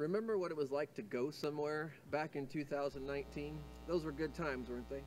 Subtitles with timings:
[0.00, 3.58] Remember what it was like to go somewhere back in 2019?
[3.86, 5.02] Those were good times, weren't they?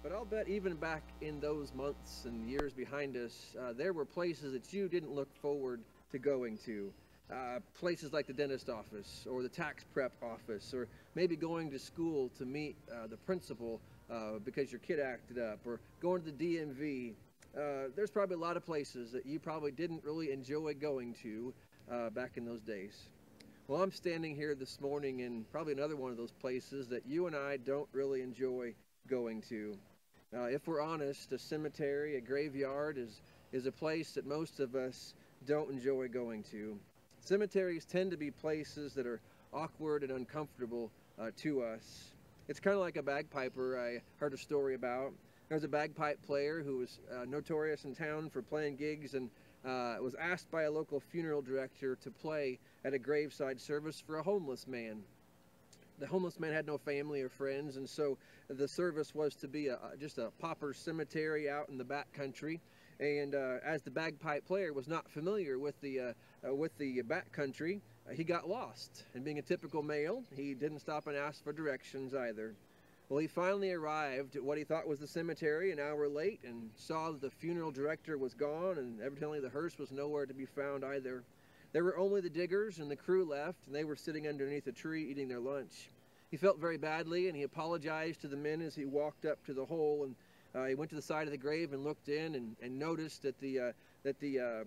[0.00, 4.04] But I'll bet even back in those months and years behind us, uh, there were
[4.04, 5.80] places that you didn't look forward
[6.12, 6.92] to going to.
[7.28, 10.86] Uh, places like the dentist office or the tax prep office, or
[11.16, 15.58] maybe going to school to meet uh, the principal uh, because your kid acted up,
[15.66, 17.14] or going to the DMV.
[17.56, 21.52] Uh, there's probably a lot of places that you probably didn't really enjoy going to
[21.90, 23.08] uh, back in those days.
[23.68, 27.26] Well, I'm standing here this morning in probably another one of those places that you
[27.26, 28.72] and I don't really enjoy
[29.06, 29.76] going to.
[30.34, 33.20] Uh, if we're honest, a cemetery, a graveyard is,
[33.52, 35.12] is a place that most of us
[35.46, 36.78] don't enjoy going to.
[37.20, 39.20] Cemeteries tend to be places that are
[39.52, 42.12] awkward and uncomfortable uh, to us.
[42.48, 45.12] It's kind of like a bagpiper I heard a story about.
[45.50, 49.28] There was a bagpipe player who was uh, notorious in town for playing gigs and
[49.68, 54.18] uh, was asked by a local funeral director to play at a graveside service for
[54.18, 55.02] a homeless man.
[55.98, 58.16] The homeless man had no family or friends, and so
[58.48, 62.60] the service was to be a, just a pauper cemetery out in the back country.
[63.00, 66.12] And uh, as the bagpipe player was not familiar with the uh,
[66.48, 69.04] uh with the back country, uh, he got lost.
[69.14, 72.54] And being a typical male, he didn't stop and ask for directions either.
[73.08, 76.68] Well, he finally arrived at what he thought was the cemetery an hour late and
[76.76, 80.44] saw that the funeral director was gone and evidently the hearse was nowhere to be
[80.44, 81.24] found either.
[81.72, 84.72] There were only the diggers and the crew left, and they were sitting underneath a
[84.72, 85.88] tree eating their lunch.
[86.30, 89.54] He felt very badly and he apologized to the men as he walked up to
[89.54, 90.14] the hole and
[90.54, 93.22] uh, he went to the side of the grave and looked in and, and noticed
[93.22, 94.64] that the uh, that the uh,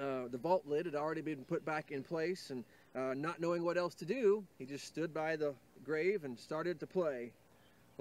[0.00, 3.62] uh the vault lid had already been put back in place and uh, not knowing
[3.62, 7.32] what else to do, he just stood by the grave and started to play.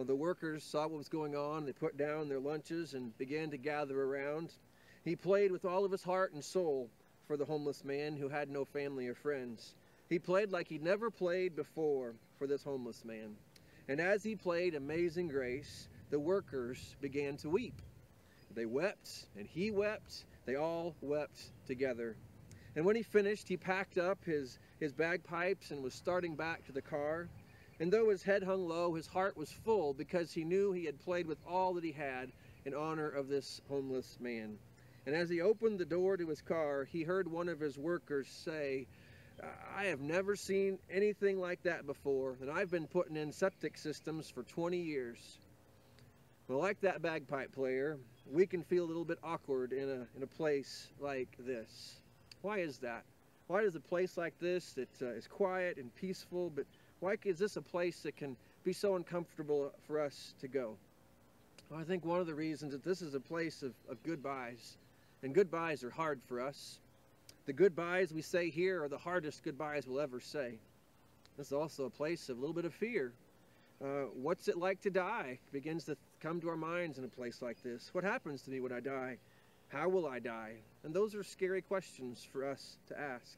[0.05, 1.65] The workers saw what was going on.
[1.65, 4.53] They put down their lunches and began to gather around.
[5.03, 6.89] He played with all of his heart and soul
[7.27, 9.75] for the homeless man who had no family or friends.
[10.07, 13.35] He played like he'd never played before for this homeless man.
[13.87, 17.81] And as he played Amazing Grace, the workers began to weep.
[18.55, 20.25] They wept, and he wept.
[20.45, 22.15] They all wept together.
[22.75, 26.71] And when he finished, he packed up his, his bagpipes and was starting back to
[26.71, 27.29] the car.
[27.79, 30.99] And though his head hung low, his heart was full because he knew he had
[30.99, 32.31] played with all that he had
[32.65, 34.57] in honor of this homeless man.
[35.05, 38.27] And as he opened the door to his car, he heard one of his workers
[38.27, 38.85] say,
[39.75, 44.29] I have never seen anything like that before, and I've been putting in septic systems
[44.29, 45.39] for 20 years.
[46.47, 47.97] Well, like that bagpipe player,
[48.29, 52.01] we can feel a little bit awkward in a, in a place like this.
[52.41, 53.05] Why is that?
[53.47, 56.65] Why does a place like this that uh, is quiet and peaceful but
[56.99, 60.75] why is this a place that can be so uncomfortable for us to go?
[61.69, 64.77] Well, I think one of the reasons that this is a place of, of goodbyes,
[65.23, 66.79] and goodbyes are hard for us.
[67.45, 70.53] The goodbyes we say here are the hardest goodbyes we'll ever say.
[71.37, 73.13] This is also a place of a little bit of fear.
[73.81, 77.41] Uh, what's it like to die begins to come to our minds in a place
[77.41, 77.89] like this.
[77.93, 79.17] What happens to me when I die?
[79.69, 80.55] How will I die?
[80.83, 83.37] And those are scary questions for us to ask.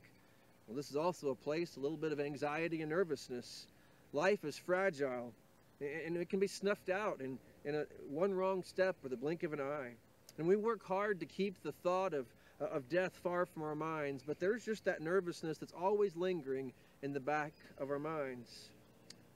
[0.68, 3.68] Well, this is also a place, a little bit of anxiety and nervousness.
[4.14, 5.34] Life is fragile,
[5.80, 9.44] and it can be snuffed out in, in a, one wrong step or the blink
[9.44, 9.92] of an eye.
[10.38, 12.26] And we work hard to keep the thought of,
[12.62, 16.72] uh, of death far from our minds, but there's just that nervousness that's always lingering
[17.02, 18.70] in the back of our minds.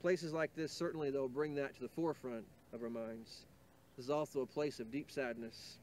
[0.01, 3.45] Places like this certainly, though, bring that to the forefront of our minds.
[3.97, 5.77] This is also a place of deep sadness.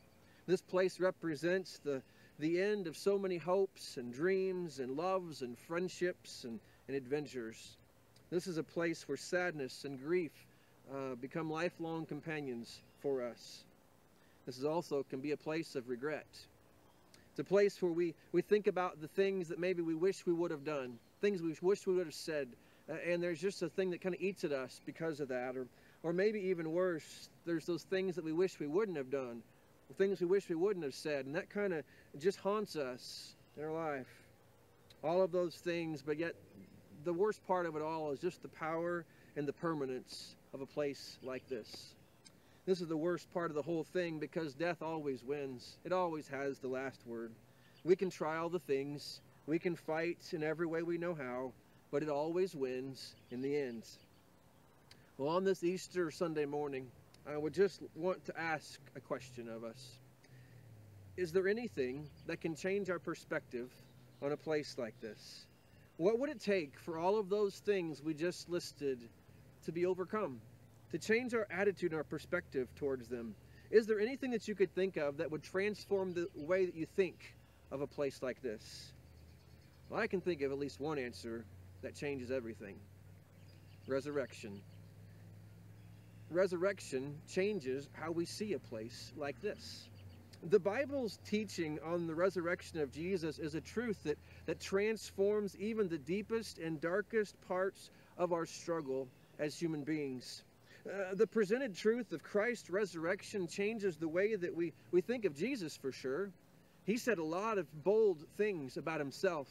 [0.46, 2.02] This place represents the,
[2.42, 6.58] the end of so many hopes and dreams and loves and friendships and,
[6.88, 7.76] and adventures.
[8.30, 10.32] This is a place where sadness and grief
[10.92, 13.62] uh, become lifelong companions for us.
[14.44, 16.26] This is also can be a place of regret.
[17.30, 20.32] It's a place where we, we think about the things that maybe we wish we
[20.32, 22.48] would have done, things we wish we would have said,
[22.90, 25.56] uh, and there's just a thing that kind of eats at us because of that.
[25.56, 25.68] Or,
[26.02, 29.42] or maybe even worse, there's those things that we wish we wouldn't have done,
[29.96, 31.84] things we wish we wouldn't have said, and that kind of
[32.18, 34.06] just haunts us in our life.
[35.02, 36.34] All of those things, but yet
[37.04, 39.04] the worst part of it all is just the power
[39.36, 41.94] and the permanence of a place like this.
[42.64, 45.78] This is the worst part of the whole thing because death always wins.
[45.84, 47.32] It always has the last word.
[47.84, 51.52] We can try all the things, we can fight in every way we know how,
[51.90, 53.82] but it always wins in the end.
[55.18, 56.86] Well, on this Easter Sunday morning,
[57.26, 59.98] I would just want to ask a question of us.
[61.16, 63.70] Is there anything that can change our perspective
[64.22, 65.46] on a place like this?
[65.98, 68.98] What would it take for all of those things we just listed
[69.64, 70.40] to be overcome?
[70.92, 73.34] To change our attitude and our perspective towards them?
[73.70, 76.86] Is there anything that you could think of that would transform the way that you
[76.96, 77.34] think
[77.70, 78.92] of a place like this?
[79.88, 81.44] Well, I can think of at least one answer,
[81.82, 82.76] that changes everything
[83.88, 84.60] resurrection.
[86.30, 89.88] Resurrection changes how we see a place like this.
[90.50, 95.88] The Bible's teaching on the resurrection of Jesus is a truth that, that transforms even
[95.88, 99.06] the deepest and darkest parts of our struggle
[99.38, 100.42] as human beings.
[100.84, 105.36] Uh, the presented truth of Christ's resurrection changes the way that we, we think of
[105.36, 106.28] Jesus for sure.
[106.86, 109.46] He said a lot of bold things about himself.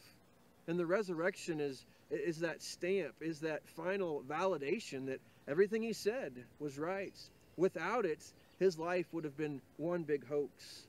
[0.68, 6.34] And the resurrection is, is that stamp, is that final validation that everything he said
[6.60, 7.16] was right.
[7.56, 8.22] Without it,
[8.62, 10.84] his life would have been one big hoax.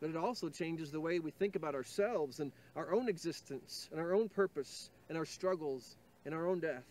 [0.00, 4.00] But it also changes the way we think about ourselves and our own existence and
[4.00, 6.84] our own purpose and our struggles and our own death.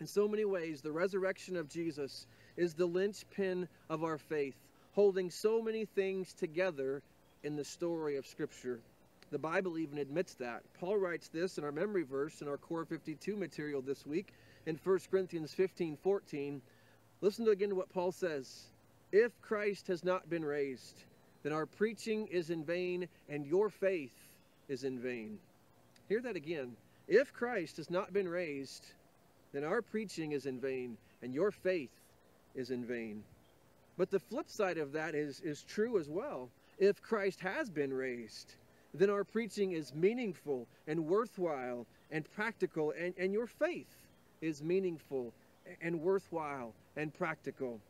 [0.00, 2.26] In so many ways, the resurrection of Jesus
[2.56, 4.56] is the linchpin of our faith,
[4.92, 7.02] holding so many things together
[7.42, 8.80] in the story of Scripture.
[9.30, 10.62] The Bible even admits that.
[10.80, 14.32] Paul writes this in our memory verse in our Core 52 material this week
[14.64, 16.62] in 1 Corinthians 15 14.
[17.20, 18.68] Listen to again to what Paul says.
[19.12, 21.04] If Christ has not been raised,
[21.42, 24.14] then our preaching is in vain and your faith
[24.68, 25.38] is in vain.
[26.08, 26.76] Hear that again.
[27.06, 28.86] If Christ has not been raised,
[29.52, 31.90] then our preaching is in vain and your faith
[32.54, 33.24] is in vain.
[33.96, 36.50] But the flip side of that is, is true as well.
[36.78, 38.54] If Christ has been raised,
[38.94, 44.06] then our preaching is meaningful and worthwhile and practical, and, and your faith
[44.40, 45.32] is meaningful
[45.80, 47.80] and worthwhile and practical.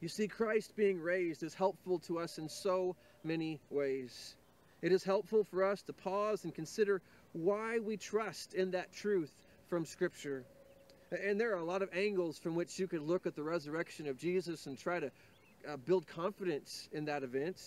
[0.00, 4.34] You see, Christ being raised is helpful to us in so many ways.
[4.80, 7.02] It is helpful for us to pause and consider
[7.32, 9.30] why we trust in that truth
[9.68, 10.44] from Scripture.
[11.10, 14.06] And there are a lot of angles from which you could look at the resurrection
[14.06, 15.10] of Jesus and try to
[15.68, 17.60] uh, build confidence in that event.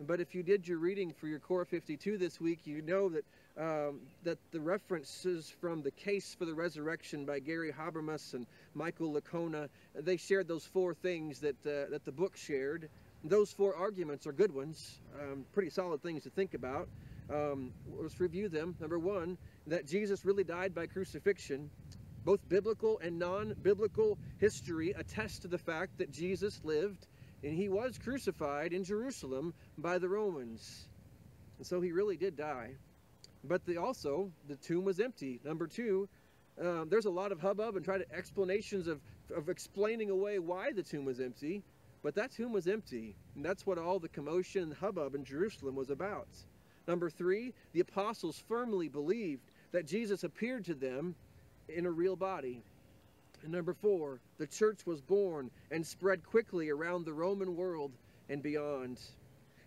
[0.00, 3.24] But if you did your reading for your Core 52 this week, you know that
[3.58, 9.12] um, that the references from the Case for the Resurrection by Gary Habermas and Michael
[9.12, 12.88] Licona, they shared those four things that uh, that the book shared.
[13.24, 16.88] Those four arguments are good ones, um, pretty solid things to think about.
[17.30, 18.74] Um, let's review them.
[18.80, 21.70] Number one, that Jesus really died by crucifixion.
[22.24, 27.06] Both biblical and non biblical history attest to the fact that Jesus lived
[27.42, 30.88] and he was crucified in Jerusalem by the Romans.
[31.58, 32.72] And so he really did die.
[33.44, 35.40] But the, also, the tomb was empty.
[35.44, 36.08] Number two,
[36.60, 39.00] um, there's a lot of hubbub and try to explanations of,
[39.34, 41.62] of explaining away why the tomb was empty.
[42.02, 43.16] But that tomb was empty.
[43.34, 46.28] And that's what all the commotion and hubbub in Jerusalem was about.
[46.86, 49.42] Number three, the apostles firmly believed
[49.72, 51.14] that Jesus appeared to them
[51.68, 52.62] in a real body.
[53.42, 57.92] And number four, the church was born and spread quickly around the Roman world
[58.28, 59.00] and beyond.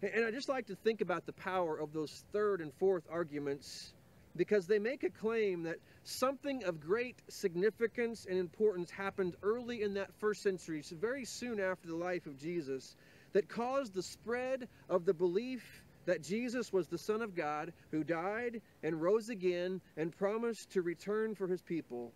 [0.01, 3.93] And I just like to think about the power of those third and fourth arguments
[4.35, 9.93] because they make a claim that something of great significance and importance happened early in
[9.93, 12.95] that first century, so very soon after the life of Jesus,
[13.31, 18.03] that caused the spread of the belief that Jesus was the Son of God who
[18.03, 22.11] died and rose again and promised to return for his people.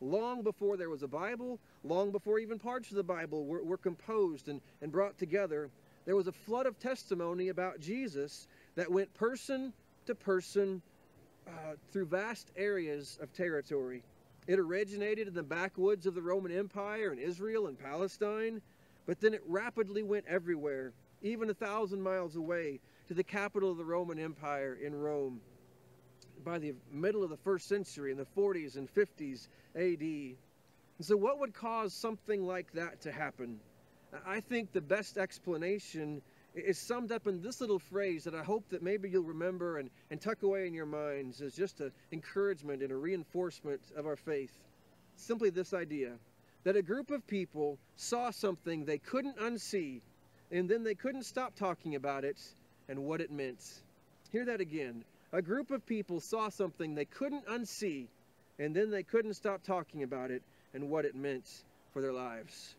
[0.00, 3.76] Long before there was a Bible, long before even parts of the Bible were, were
[3.76, 5.70] composed and, and brought together,
[6.08, 9.74] there was a flood of testimony about Jesus that went person
[10.06, 10.80] to person
[11.46, 14.02] uh, through vast areas of territory.
[14.46, 18.62] It originated in the backwoods of the Roman Empire in Israel and Palestine,
[19.04, 23.76] but then it rapidly went everywhere, even a thousand miles away to the capital of
[23.76, 25.42] the Roman Empire in Rome.
[26.42, 30.00] By the middle of the first century, in the 40s and 50s AD.
[30.00, 30.36] And
[31.02, 33.60] so, what would cause something like that to happen?
[34.26, 36.22] I think the best explanation
[36.54, 39.90] is summed up in this little phrase that I hope that maybe you'll remember and,
[40.10, 44.16] and tuck away in your minds as just an encouragement and a reinforcement of our
[44.16, 44.52] faith.
[45.16, 46.12] Simply this idea
[46.64, 50.00] that a group of people saw something they couldn't unsee,
[50.50, 52.38] and then they couldn't stop talking about it
[52.88, 53.62] and what it meant.
[54.32, 55.04] Hear that again.
[55.32, 58.06] A group of people saw something they couldn't unsee,
[58.58, 61.46] and then they couldn't stop talking about it and what it meant
[61.92, 62.74] for their lives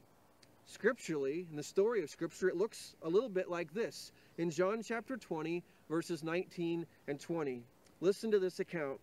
[0.69, 4.11] scripturally, in the story of Scripture, it looks a little bit like this.
[4.37, 7.63] In John chapter 20, verses 19 and 20,
[8.01, 8.99] listen to this account.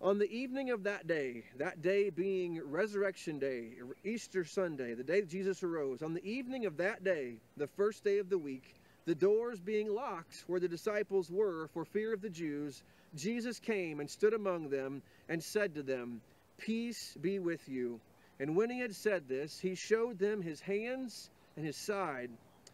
[0.00, 3.72] On the evening of that day, that day being Resurrection Day,
[4.02, 8.18] Easter Sunday, the day Jesus arose, on the evening of that day, the first day
[8.18, 12.30] of the week, the doors being locked where the disciples were for fear of the
[12.30, 12.82] Jews,
[13.14, 16.22] Jesus came and stood among them and said to them,
[16.58, 18.00] Peace be with you.
[18.40, 22.30] And when he had said this, he showed them his hands and his side.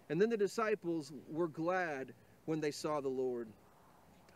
[0.08, 3.48] And then the disciples were glad when they saw the Lord.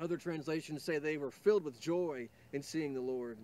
[0.00, 3.38] Other translations say they were filled with joy in seeing the Lord.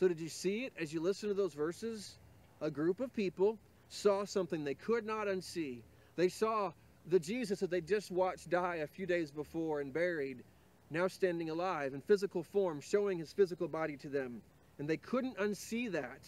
[0.00, 2.18] So, did you see it as you listen to those verses?
[2.60, 3.58] A group of people
[3.90, 5.82] saw something they could not unsee.
[6.16, 6.72] They saw
[7.06, 10.42] the Jesus that they just watched die a few days before and buried,
[10.90, 14.42] now standing alive in physical form, showing his physical body to them.
[14.80, 16.22] And they couldn't unsee that.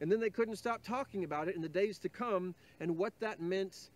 [0.00, 3.12] And then they couldn't stop talking about it in the days to come and what
[3.20, 3.90] that meant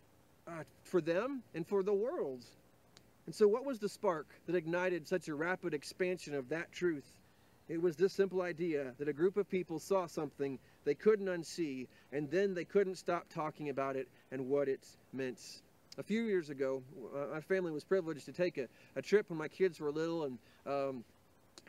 [0.46, 2.44] uh, for them and for the world.
[3.26, 7.06] And so, what was the spark that ignited such a rapid expansion of that truth?
[7.68, 11.86] It was this simple idea that a group of people saw something they couldn't unsee,
[12.10, 15.62] and then they couldn't stop talking about it and what it meant.
[15.98, 16.82] A few years ago,
[17.14, 18.66] uh, my family was privileged to take a,
[18.96, 21.04] a trip when my kids were little, and um,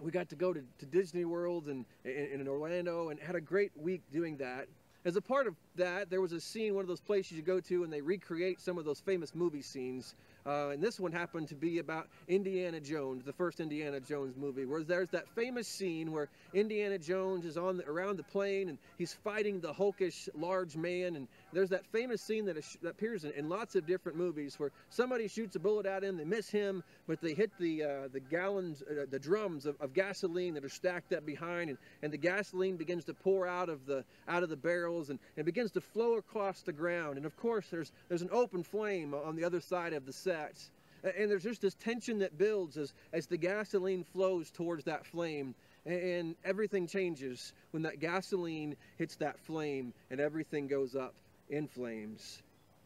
[0.01, 3.41] we got to go to, to Disney World and, and, in Orlando and had a
[3.41, 4.67] great week doing that.
[5.05, 7.59] As a part of that, there was a scene, one of those places you go
[7.59, 10.15] to, and they recreate some of those famous movie scenes.
[10.45, 14.65] Uh, and this one happened to be about Indiana Jones, the first Indiana Jones movie,
[14.65, 18.77] where there's that famous scene where Indiana Jones is on the, around the plane and
[18.97, 21.17] he's fighting the hulkish large man.
[21.17, 24.71] And there's that famous scene that, that appears in, in, lots of different movies where
[24.89, 28.19] somebody shoots a bullet at him, they miss him, but they hit the uh, the
[28.19, 32.17] gallons, uh, the drums of, of, gasoline that are stacked up behind, and, and the
[32.17, 35.81] gasoline begins to pour out of the out of the barrels and, and begins to
[35.81, 37.17] flow across the ground.
[37.17, 40.57] And of course, there's there's an open flame on the other side of the set.
[41.03, 45.53] And there's just this tension that builds as, as the gasoline flows towards that flame.
[45.85, 51.13] And everything changes when that gasoline hits that flame and everything goes up
[51.53, 52.41] in flames.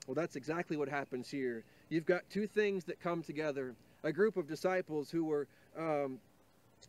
[0.05, 1.63] Well, that's exactly what happens here.
[1.89, 5.47] You've got two things that come together a group of disciples who were.
[5.77, 6.19] Um,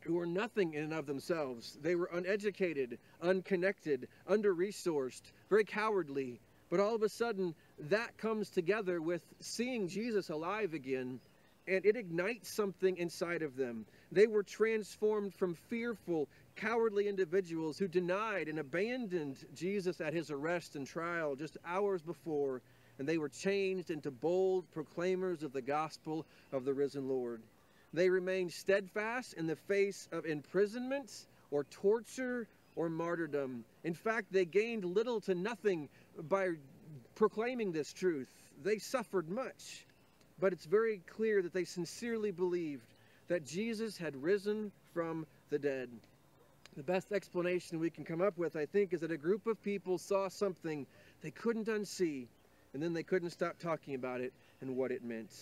[0.02, 1.78] who were nothing in and of themselves.
[1.82, 7.54] They were uneducated, unconnected, under resourced, very cowardly, but all of a sudden,
[7.88, 11.20] that comes together with seeing Jesus alive again,
[11.66, 13.86] and it ignites something inside of them.
[14.12, 20.76] They were transformed from fearful, cowardly individuals who denied and abandoned Jesus at his arrest
[20.76, 22.60] and trial just hours before,
[22.98, 27.40] and they were changed into bold proclaimers of the gospel of the risen Lord.
[27.94, 32.46] They remained steadfast in the face of imprisonment or torture
[32.76, 33.64] or martyrdom.
[33.84, 35.88] In fact, they gained little to nothing
[36.28, 36.50] by
[37.14, 38.28] proclaiming this truth.
[38.62, 39.86] They suffered much,
[40.38, 42.86] but it's very clear that they sincerely believed
[43.28, 45.88] that Jesus had risen from the dead.
[46.78, 49.60] The best explanation we can come up with, I think, is that a group of
[49.64, 50.86] people saw something
[51.22, 52.28] they couldn't unsee,
[52.72, 55.34] and then they couldn't stop talking about it and what it meant.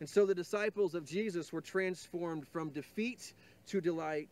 [0.00, 3.34] And so the disciples of Jesus were transformed from defeat
[3.66, 4.30] to delight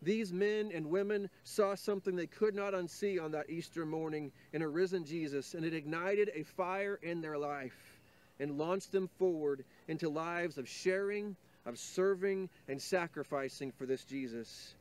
[0.00, 4.62] these men and women saw something they could not unsee on that Easter morning in
[4.62, 8.00] a risen Jesus, and it ignited a fire in their life
[8.40, 14.74] and launched them forward into lives of sharing, of serving, and sacrificing for this Jesus.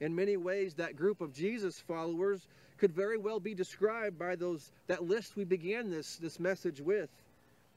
[0.00, 2.46] In many ways, that group of Jesus followers
[2.78, 7.08] could very well be described by those that list we began this, this message with.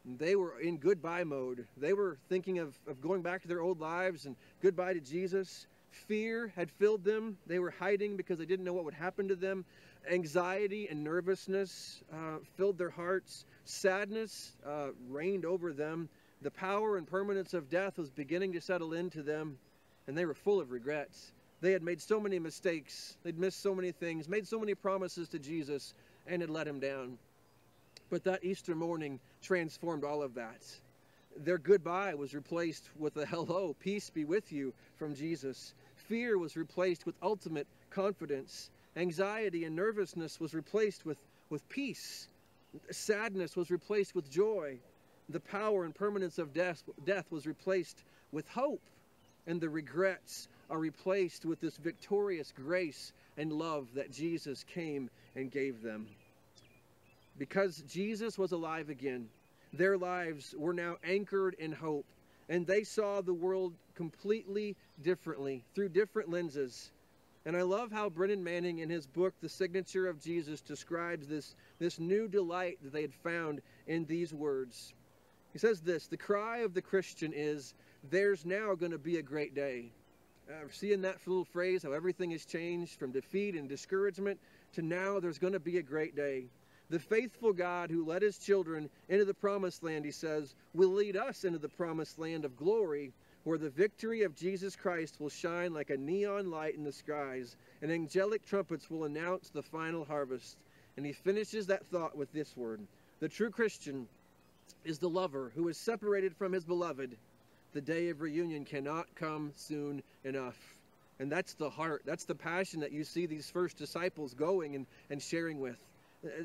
[0.05, 1.65] They were in goodbye mode.
[1.77, 5.67] They were thinking of, of going back to their old lives and goodbye to Jesus.
[6.07, 7.37] Fear had filled them.
[7.47, 9.65] They were hiding because they didn't know what would happen to them.
[10.09, 13.45] Anxiety and nervousness uh, filled their hearts.
[13.65, 16.09] Sadness uh, reigned over them.
[16.41, 19.57] The power and permanence of death was beginning to settle into them,
[20.07, 21.31] and they were full of regrets.
[21.61, 23.17] They had made so many mistakes.
[23.23, 25.93] They'd missed so many things, made so many promises to Jesus,
[26.27, 27.17] and had let him down.
[28.09, 30.63] But that Easter morning transformed all of that
[31.37, 35.73] their goodbye was replaced with a hello, peace be with you from Jesus.
[35.95, 38.69] Fear was replaced with ultimate confidence.
[38.95, 41.17] Anxiety and nervousness was replaced with,
[41.49, 42.27] with peace.
[42.91, 44.79] Sadness was replaced with joy.
[45.29, 48.81] The power and permanence of death, death was replaced with hope.
[49.47, 55.51] And the regrets are replaced with this victorious grace and love that Jesus came and
[55.51, 56.07] gave them.
[57.37, 59.29] Because Jesus was alive again,
[59.73, 62.05] their lives were now anchored in hope,
[62.49, 66.91] and they saw the world completely differently through different lenses.
[67.45, 71.55] And I love how Brennan Manning, in his book, The Signature of Jesus, describes this,
[71.79, 74.93] this new delight that they had found in these words.
[75.53, 77.73] He says this The cry of the Christian is,
[78.09, 79.91] There's now going to be a great day.
[80.49, 84.39] Uh, seeing that little phrase, how everything has changed from defeat and discouragement
[84.73, 86.45] to now there's going to be a great day.
[86.89, 91.15] The faithful God who led his children into the promised land, he says, will lead
[91.15, 93.11] us into the promised land of glory
[93.43, 97.55] where the victory of Jesus Christ will shine like a neon light in the skies,
[97.81, 100.57] and angelic trumpets will announce the final harvest.
[100.97, 102.81] And he finishes that thought with this word
[103.19, 104.07] The true Christian
[104.83, 107.15] is the lover who is separated from his beloved,
[107.73, 110.57] the day of reunion cannot come soon enough.
[111.19, 114.85] And that's the heart, that's the passion that you see these first disciples going and,
[115.09, 115.77] and sharing with.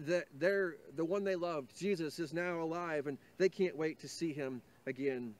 [0.06, 4.08] That they're the one they loved, Jesus, is now alive, and they can't wait to
[4.08, 5.34] see him again.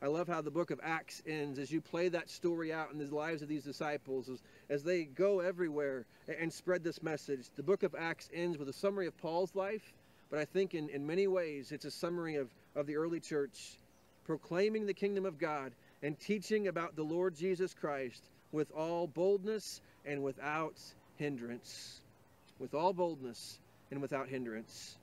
[0.00, 2.98] I love how the book of Acts ends as you play that story out in
[2.98, 7.46] the lives of these disciples as, as they go everywhere and, and spread this message.
[7.54, 9.92] The book of Acts ends with a summary of Paul's life,
[10.28, 13.76] but I think in, in many ways it's a summary of, of the early church
[14.24, 19.80] proclaiming the kingdom of God and teaching about the Lord Jesus Christ with all boldness
[20.04, 20.78] and without
[21.16, 22.00] hindrance.
[22.58, 23.58] With all boldness
[23.90, 24.96] and without hindrance.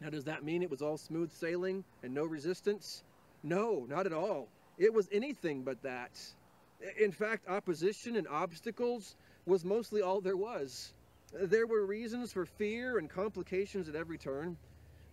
[0.00, 3.02] Now, does that mean it was all smooth sailing and no resistance?
[3.42, 4.48] No, not at all.
[4.78, 6.12] It was anything but that.
[7.00, 9.16] In fact, opposition and obstacles
[9.46, 10.92] was mostly all there was.
[11.32, 14.56] There were reasons for fear and complications at every turn.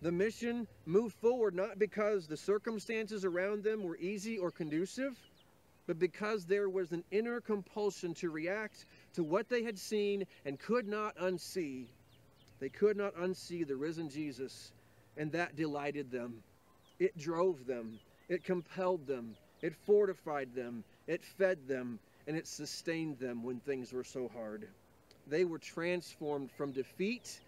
[0.02, 5.16] The mission moved forward not because the circumstances around them were easy or conducive,
[5.86, 10.58] but because there was an inner compulsion to react to what they had seen and
[10.58, 11.86] could not unsee.
[12.60, 14.72] They could not unsee the risen Jesus,
[15.16, 16.42] and that delighted them.
[16.98, 17.98] It drove them.
[18.28, 23.92] It compelled them, it fortified them, it fed them, and it sustained them when things
[23.92, 24.66] were so hard.
[25.28, 27.40] They were transformed from defeat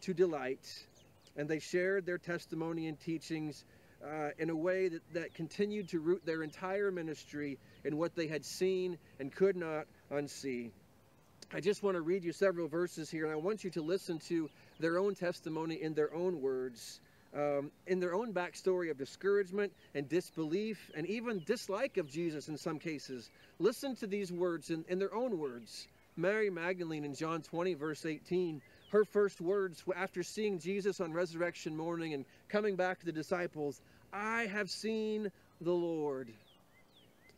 [0.00, 0.86] to delight,
[1.36, 3.64] and they shared their testimony and teachings
[4.04, 8.26] uh, in a way that, that continued to root their entire ministry in what they
[8.26, 10.70] had seen and could not unsee.
[11.52, 14.18] I just want to read you several verses here, and I want you to listen
[14.28, 14.48] to
[14.80, 17.00] their own testimony in their own words
[17.34, 22.56] um, in their own backstory of discouragement and disbelief and even dislike of Jesus in
[22.56, 23.30] some cases.
[23.58, 25.88] Listen to these words in, in their own words.
[26.16, 28.62] Mary Magdalene in John 20, verse 18,
[28.94, 33.80] her first words after seeing Jesus on resurrection morning and coming back to the disciples
[34.12, 36.32] I have seen the Lord.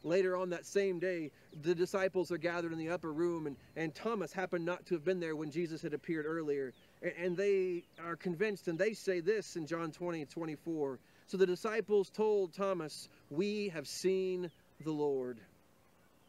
[0.03, 1.31] Later on that same day,
[1.63, 5.05] the disciples are gathered in the upper room, and, and Thomas happened not to have
[5.05, 6.75] been there when Jesus had appeared earlier
[7.19, 10.99] and they are convinced, and they say this in John 20, 24.
[11.27, 14.51] So the disciples told Thomas, We have seen
[14.85, 15.39] the Lord.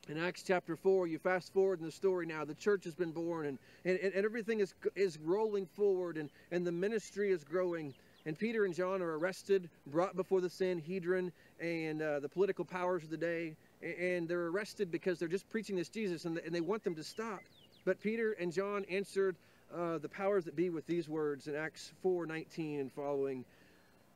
[0.10, 3.12] In Acts chapter 4, you fast forward in the story now, the church has been
[3.12, 7.94] born, and, and, and everything is, is rolling forward, and, and the ministry is growing.
[8.26, 13.04] And Peter and John are arrested, brought before the Sanhedrin and uh, the political powers
[13.04, 16.62] of the day, and they're arrested because they're just preaching this Jesus, and and they
[16.62, 17.42] want them to stop.
[17.84, 19.36] But Peter and John answered
[19.76, 23.44] uh, the powers that be with these words in Acts 4:19 and following.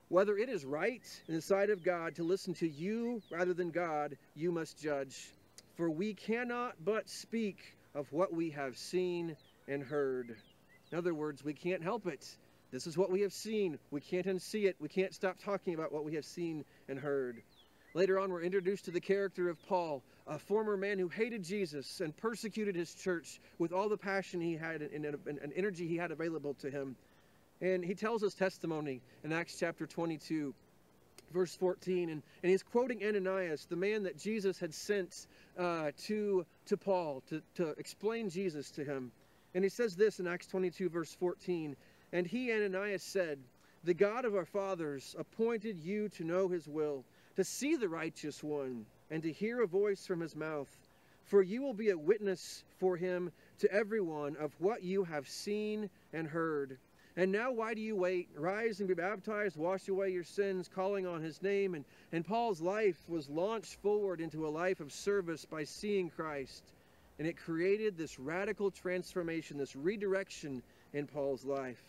[0.07, 3.71] Whether it is right in the sight of God to listen to you rather than
[3.71, 5.31] God, you must judge.
[5.81, 9.35] For we cannot but speak of what we have seen
[9.67, 10.35] and heard.
[10.91, 12.37] In other words, we can't help it.
[12.69, 13.79] This is what we have seen.
[13.89, 14.75] We can't unsee it.
[14.79, 17.41] We can't stop talking about what we have seen and heard.
[17.95, 21.99] Later on, we're introduced to the character of Paul, a former man who hated Jesus
[21.99, 26.11] and persecuted his church with all the passion he had and, and, energy he had
[26.11, 26.95] available to him.
[27.59, 30.53] And he tells his testimony in Acts chapter 22,
[31.31, 32.09] verse 14.
[32.09, 37.23] And, and he's quoting Ananias, the man that Jesus had sent uh, to, to Paul
[37.29, 39.11] to, to explain Jesus to him.
[39.53, 41.75] And he says this in Acts 22, verse 14.
[42.13, 43.39] And he, Ananias, said,
[43.83, 47.03] The God of our fathers appointed you to know his will
[47.35, 50.69] to see the righteous one and to hear a voice from his mouth.
[51.25, 55.89] For you will be a witness for him to everyone of what you have seen
[56.13, 56.77] and heard.
[57.21, 58.29] And now, why do you wait?
[58.35, 61.75] Rise and be baptized, wash away your sins, calling on his name.
[61.75, 66.63] And, and Paul's life was launched forward into a life of service by seeing Christ.
[67.19, 71.83] And it created this radical transformation, this redirection in Paul's life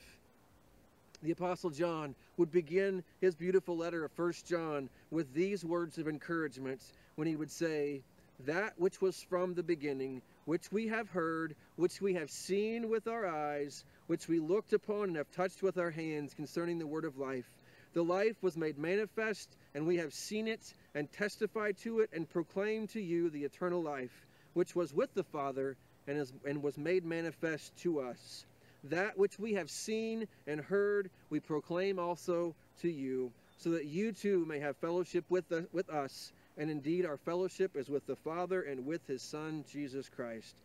[1.22, 6.08] the Apostle John would begin his beautiful letter of First John with these words of
[6.08, 6.82] encouragement
[7.14, 8.02] when he would say,
[8.44, 13.06] That which was from the beginning, which we have heard, which we have seen with
[13.06, 17.04] our eyes, which we looked upon and have touched with our hands concerning the word
[17.04, 17.48] of life.
[17.94, 22.28] The life was made manifest, and we have seen it, and testified to it, and
[22.28, 25.76] proclaimed to you the eternal life, which was with the Father,
[26.06, 28.46] and, is, and was made manifest to us.
[28.84, 34.12] That which we have seen and heard, we proclaim also to you, so that you
[34.12, 36.32] too may have fellowship with, the, with us.
[36.58, 40.56] And indeed, our fellowship is with the Father and with his Son, Jesus Christ.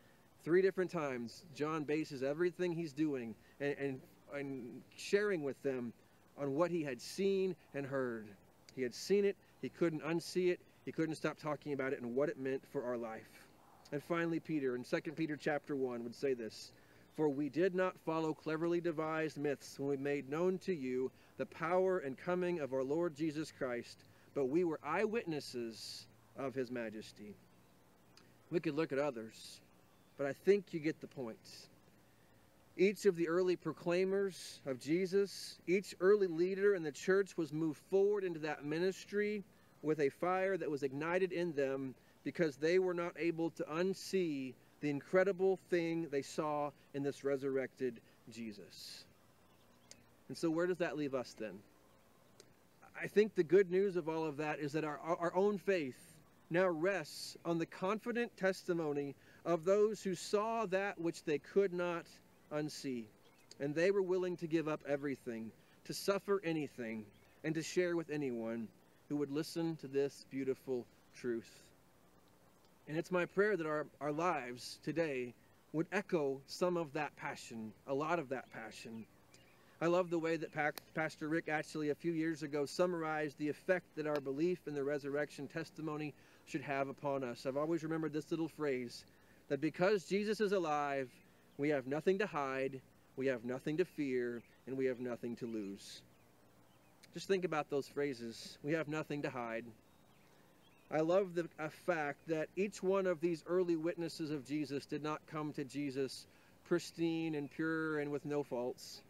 [0.44, 4.02] Three different times, John bases everything he's doing and, and,
[4.34, 5.94] and sharing with them
[6.38, 8.28] on what he had seen and heard.
[8.76, 12.16] He had seen it, he couldn't unsee it, he couldn't stop talking about it and
[12.16, 13.46] what it meant for our life.
[13.92, 16.72] And finally, Peter, in 2 Peter chapter 1, would say this
[17.18, 21.48] for we did not follow cleverly devised myths when we made known to you the
[21.48, 23.98] power and coming of our Lord Jesus Christ,
[24.38, 26.06] but we were eyewitnesses
[26.38, 27.34] of his majesty.
[28.52, 29.62] We could look at others,
[30.16, 31.40] but I think you get the point.
[32.78, 37.82] Each of the early proclaimers of Jesus, each early leader in the church was moved
[37.90, 39.44] forward into that ministry
[39.82, 44.54] with a fire that was ignited in them because they were not able to unsee
[44.82, 48.00] the incredible thing they saw in this resurrected
[48.32, 49.04] Jesus.
[50.28, 51.58] And so, where does that leave us then?
[53.00, 56.16] I think the good news of all of that is that our, our own faith
[56.50, 62.06] now rests on the confident testimony of those who saw that which they could not
[62.52, 63.06] unsee.
[63.60, 65.52] And they were willing to give up everything,
[65.86, 67.06] to suffer anything,
[67.44, 68.68] and to share with anyone
[69.10, 71.50] who would listen to this beautiful truth.
[72.88, 75.34] And it's my prayer that our, our lives today
[75.74, 79.06] would echo some of that passion, a lot of that passion.
[79.80, 83.50] I love the way that pa- Pastor Rick actually a few years ago summarized the
[83.50, 86.16] effect that our belief in the resurrection testimony
[86.48, 87.46] should have upon us.
[87.46, 89.06] I've always remembered this little phrase
[89.50, 91.12] that because Jesus is alive,
[91.60, 92.82] we have nothing to hide,
[93.18, 96.02] we have nothing to fear, and we have nothing to lose.
[97.14, 98.58] Just think about those phrases.
[98.64, 99.66] We have nothing to hide.
[100.90, 101.48] I love the
[101.86, 106.26] fact that each one of these early witnesses of Jesus did not come to Jesus
[106.66, 109.02] pristine and pure and with no faults.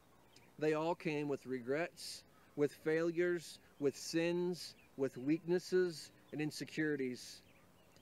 [0.59, 2.23] They all came with regrets,
[2.55, 7.41] with failures, with sins, with weaknesses and insecurities.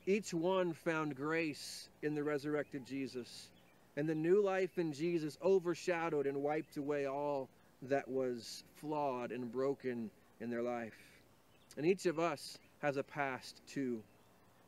[0.06, 3.50] Each one found grace in the resurrected Jesus.
[3.98, 7.50] And the new life in Jesus overshadowed and wiped away all
[7.84, 10.98] that was flawed and broken in their life.
[11.78, 14.02] And each of us has a past too.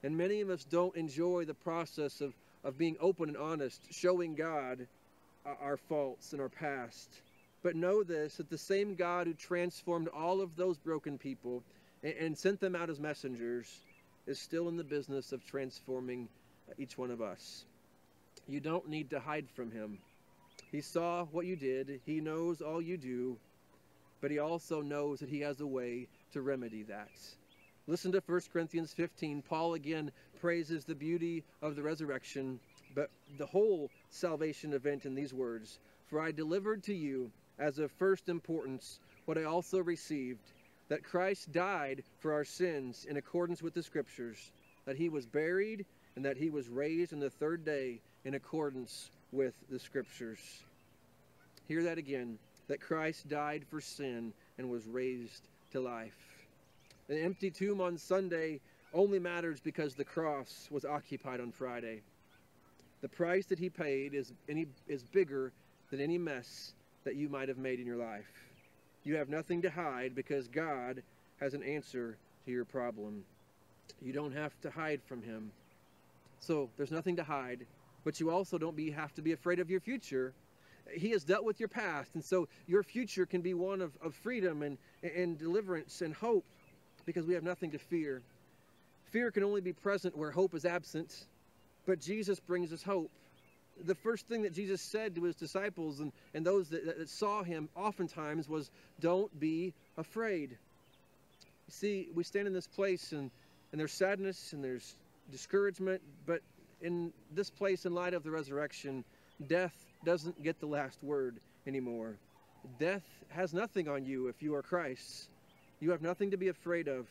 [0.04, 4.36] And many of us don't enjoy the process of, of being open and honest, showing
[4.36, 4.88] God
[5.45, 7.10] uh, our faults and our past.
[7.67, 11.65] But know this that the same God who transformed all of those broken people
[12.01, 13.82] and, and sent them out as messengers
[14.25, 16.30] is still in the business of transforming
[16.77, 17.65] each one of us.
[18.47, 19.97] You don't need to hide from him.
[20.71, 23.36] He saw what you did, he knows all you do,
[24.21, 27.12] but he also knows that he has a way to remedy that.
[27.86, 29.41] Listen to 1 Corinthians 15.
[29.41, 32.62] Paul again praises the beauty of the resurrection,
[32.95, 37.91] but the whole salvation event in these words For I delivered to you as of
[37.91, 40.54] first importance what I also received
[40.89, 44.52] that Christ died for our sins in accordance with the Scriptures,
[44.86, 49.10] that he was buried, and that he was raised on the third day in accordance
[49.32, 50.39] with the Scriptures.
[51.67, 56.17] Hear that again that Christ died for sin and was raised to life.
[57.10, 58.60] An empty tomb on Sunday
[58.93, 62.02] only matters because the cross was occupied on Friday.
[63.02, 65.52] The price that he paid is, any, is bigger
[65.91, 66.74] than any mess
[67.08, 68.30] that you might have made in your life.
[69.06, 71.02] You have nothing to hide because God
[71.39, 73.24] has an answer to your problem.
[74.02, 75.54] You don't have to hide from him.
[76.41, 77.65] So there's nothing to hide,
[78.04, 80.34] but you also don't be, have to be afraid of your future.
[80.93, 84.13] He has dealt with your past, and so your future can be one of, of
[84.13, 86.43] freedom and, and deliverance and hope
[87.06, 88.22] because we have nothing to fear.
[89.12, 91.28] Fear can only be present where hope is absent,
[91.86, 93.12] but Jesus brings us hope.
[93.85, 97.43] The first thing that Jesus said to his disciples and, and those that, that saw
[97.43, 100.51] him oftentimes was, Don't be afraid.
[100.51, 103.29] You see, we stand in this place and,
[103.71, 104.95] and there's sadness and there's
[105.31, 106.41] discouragement, but
[106.81, 109.03] in this place, in light of the resurrection,
[109.47, 109.73] death
[110.05, 112.15] doesn't get the last word anymore.
[112.79, 115.27] Death has nothing on you if you are Christ's.
[115.79, 117.07] You have nothing to be afraid of.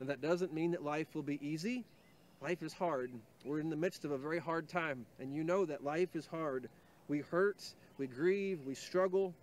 [0.00, 1.84] And that doesn't mean that life will be easy.
[2.40, 3.12] Life is hard.
[3.44, 6.26] We're in the midst of a very hard time, and you know that life is
[6.26, 6.68] hard.
[7.08, 7.62] We hurt,
[7.98, 9.34] we grieve, we struggle,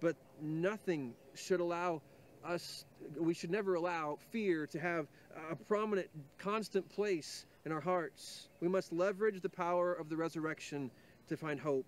[0.00, 2.02] but nothing should allow
[2.44, 2.84] us,
[3.18, 5.06] we should never allow fear to have
[5.50, 6.08] a prominent,
[6.38, 8.48] constant place in our hearts.
[8.60, 10.90] We must leverage the power of the resurrection
[11.28, 11.86] to find hope.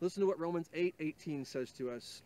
[0.00, 2.22] Listen to what Romans 8 18 says to us.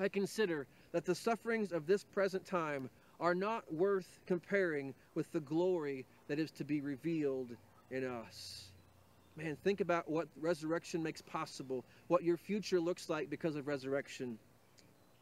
[0.00, 5.40] I consider that the sufferings of this present time are not worth comparing with the
[5.40, 7.50] glory that is to be revealed
[7.90, 8.64] in us.
[9.36, 14.38] Man, think about what resurrection makes possible, what your future looks like because of resurrection,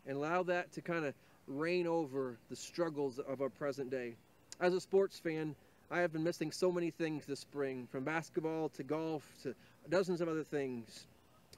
[0.07, 1.15] and allow that to kind of
[1.47, 4.15] reign over the struggles of our present day.
[4.61, 5.57] As a sports fan,
[5.91, 9.55] I have been missing so many things this spring, from basketball to golf to
[9.91, 11.07] dozens of other things.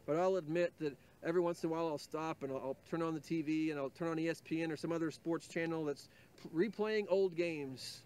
[0.06, 3.02] But I'll admit that every once in a while I'll stop and I'll, I'll, turn
[3.02, 6.08] on the TV and I'll turn on ESPN or some other sports channel that's
[6.54, 8.02] replaying old games.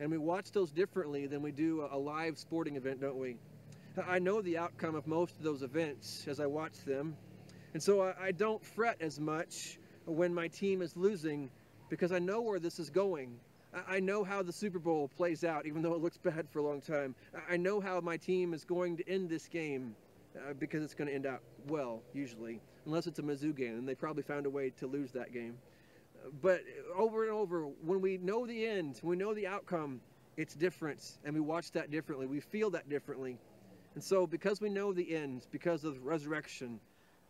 [0.00, 3.36] And we watch those differently than we do a, live sporting event, don't we?
[4.06, 7.16] I know the outcome of most of those events as I watch them.
[7.74, 11.50] And so I, don't fret as much when my team is losing
[11.90, 13.40] because I know where this is going.
[13.86, 16.62] I- know how the Super Bowl plays out, even though it looks bad for a
[16.62, 17.14] long time.
[17.34, 19.94] I I know how my team is going to end this game
[20.36, 23.88] uh, because it's going to end out well, usually, unless it's a Mizzou game, and
[23.88, 25.58] they probably found a way to lose that game.
[26.42, 26.62] But
[26.94, 30.00] over and over, when we know the end, we know the outcome,
[30.36, 32.26] it's different, and we watch that differently.
[32.26, 33.38] We feel that differently.
[33.94, 36.78] And so, because we know the end, because of resurrection,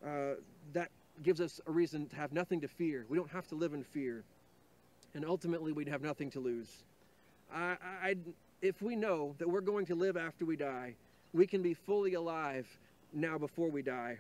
[0.05, 0.35] uh,
[0.73, 0.91] that
[1.23, 3.07] gives us a reason to have nothing to fear.
[3.09, 4.25] We don't have to live in fear.
[5.15, 6.85] And ultimately, we'd have nothing to lose.
[7.53, 8.17] I, I,
[8.61, 10.95] if we know that we're going to live after we die,
[11.33, 12.67] we can be fully alive
[13.13, 14.19] now before we die.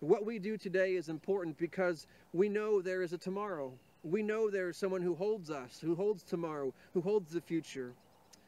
[0.00, 3.72] What we do today is important because we know there is a tomorrow.
[4.04, 7.92] We know there is someone who holds us, who holds tomorrow, who holds the future.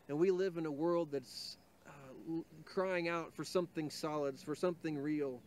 [0.08, 2.32] And we live in a world that's uh,
[2.64, 5.40] crying out for something solid, for something real.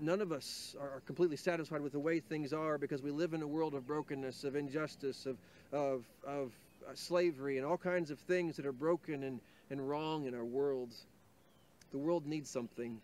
[0.00, 3.34] None of us are are completely satisfied with the way things are because we live
[3.34, 5.36] in a world of brokenness, of injustice, of,
[5.72, 6.52] of, of
[6.88, 9.40] uh, slavery, and all kinds of things that are broken and,
[9.70, 10.94] and wrong in our world.
[11.92, 13.00] The world needs something.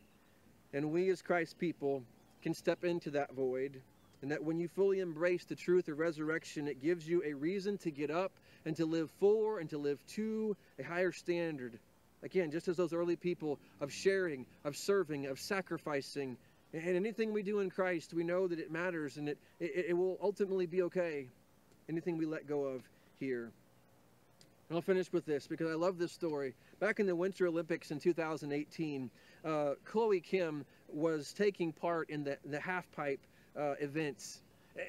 [0.73, 2.03] And we, as Christ's people,
[2.43, 3.81] can step into that void.
[4.23, 7.79] And that when you fully embrace the truth of resurrection, it gives you a reason
[7.79, 8.33] to get up
[8.67, 11.79] and to live for and to live to a higher standard.
[12.23, 16.37] Again, just as those early people of sharing, of serving, of sacrificing,
[16.73, 19.97] and anything we do in Christ, we know that it matters and it, it, it
[19.97, 21.27] will ultimately be okay.
[21.89, 22.83] Anything we let go of
[23.19, 23.51] here.
[24.69, 26.55] And I'll finish with this because I love this story.
[26.79, 29.11] Back in the Winter Olympics in 2018,
[29.45, 33.21] uh, Chloe Kim was taking part in the, the half pipe
[33.59, 34.41] uh, events.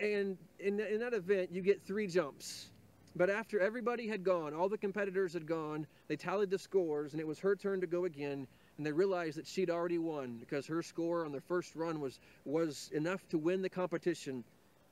[0.01, 2.69] And in, in that event, you get three jumps.
[3.15, 7.19] But after everybody had gone, all the competitors had gone, they tallied the scores, and
[7.19, 8.47] it was her turn to go again.
[8.77, 12.19] And they realized that she'd already won because her score on the first run was,
[12.45, 14.43] was enough to win the competition.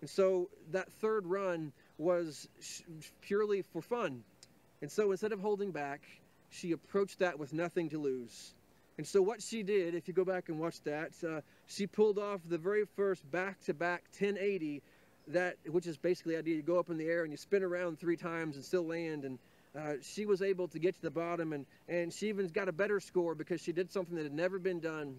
[0.01, 2.47] And so that third run was
[3.21, 4.23] purely for fun.
[4.81, 6.01] And so instead of holding back,
[6.49, 8.53] she approached that with nothing to lose.
[8.99, 12.19] And so what she did, if you go back and watch that, uh, she pulled
[12.19, 14.81] off the very first back-to-back 1080,
[15.29, 17.63] that which is basically the idea you go up in the air and you spin
[17.63, 19.23] around three times and still land.
[19.23, 19.39] And
[19.73, 22.73] uh, she was able to get to the bottom, and and she even got a
[22.73, 25.15] better score because she did something that had never been done.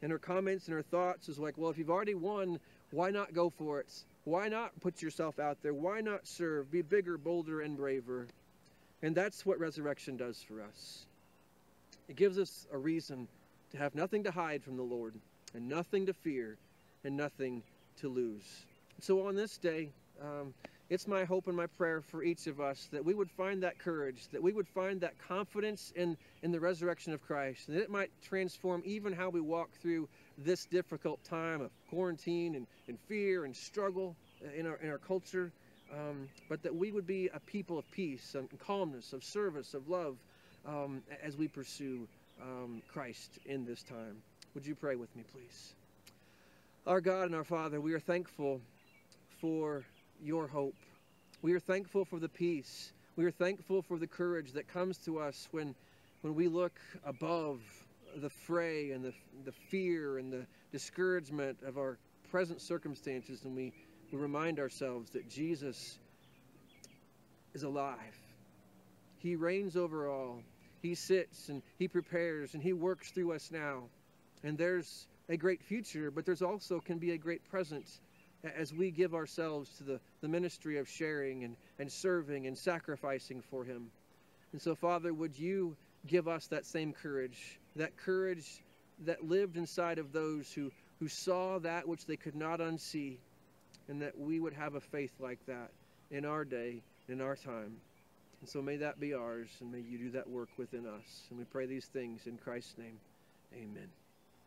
[0.00, 2.58] And her comments and her thoughts was like, well, if you've already won,
[2.90, 3.92] why not go for it?
[4.24, 5.74] Why not put yourself out there?
[5.74, 6.70] Why not serve?
[6.70, 8.28] Be bigger, bolder, and braver.
[9.02, 11.04] And that's what resurrection does for us.
[12.10, 13.28] It gives us a reason
[13.70, 15.14] to have nothing to hide from the Lord,
[15.54, 16.58] and nothing to fear,
[17.04, 17.62] and nothing
[18.00, 18.66] to lose.
[18.98, 20.52] So on this day, um,
[20.88, 23.78] it's my hope and my prayer for each of us that we would find that
[23.78, 27.84] courage, that we would find that confidence in, in the resurrection of Christ, and that
[27.84, 32.98] it might transform even how we walk through this difficult time of quarantine and, and
[33.06, 34.16] fear and struggle
[34.56, 35.52] in our, in our culture
[35.92, 39.88] um, but that we would be a people of peace and calmness, of service, of
[39.88, 40.16] love,
[40.66, 42.08] um, as we pursue
[42.42, 44.22] um, Christ in this time.
[44.54, 45.74] Would you pray with me, please?
[46.86, 48.60] Our God and our Father, we are thankful
[49.40, 49.84] for
[50.22, 50.76] your hope.
[51.42, 52.92] We are thankful for the peace.
[53.16, 55.74] We are thankful for the courage that comes to us when,
[56.22, 57.60] when we look above
[58.16, 59.12] the fray and the,
[59.44, 61.98] the fear and the discouragement of our
[62.30, 63.72] present circumstances and we
[64.12, 65.98] we remind ourselves that Jesus
[67.54, 67.96] is alive.
[69.20, 70.42] He reigns over all.
[70.82, 73.84] He sits and he prepares and he works through us now.
[74.42, 77.84] And there's a great future, but there's also can be a great present
[78.56, 83.42] as we give ourselves to the, the ministry of sharing and, and serving and sacrificing
[83.50, 83.90] for him.
[84.52, 88.64] And so, Father, would you give us that same courage, that courage
[89.04, 93.18] that lived inside of those who, who saw that which they could not unsee
[93.88, 95.70] and that we would have a faith like that
[96.10, 97.76] in our day, in our time.
[98.40, 101.26] And so may that be ours, and may you do that work within us.
[101.28, 102.98] And we pray these things in Christ's name.
[103.54, 103.99] Amen.